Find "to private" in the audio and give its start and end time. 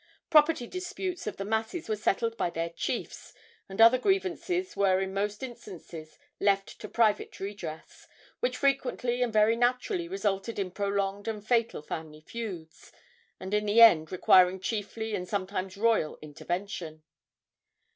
6.81-7.39